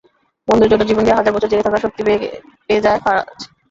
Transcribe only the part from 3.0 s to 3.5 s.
Faraz.